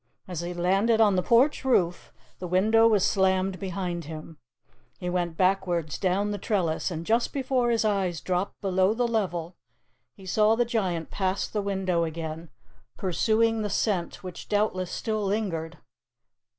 [0.27, 4.39] As he landed on the porch roof, the window was slammed behind him.
[4.99, 9.57] He went backwards down the trellis, and just before his eyes dropped below the level,
[10.17, 12.49] he saw the Giant pass the window again,
[12.97, 15.77] pursuing the scent, which doubtless still lingered.